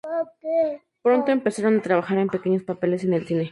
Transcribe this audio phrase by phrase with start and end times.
[1.03, 3.49] Pronto empezaron a trabajar en pequeños papeles en el cine.